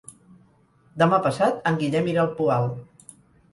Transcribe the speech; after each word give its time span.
Demà 1.01 1.19
passat 1.27 1.69
en 1.73 1.79
Guillem 1.83 2.11
irà 2.15 2.25
al 2.25 2.35
Poal. 2.43 2.69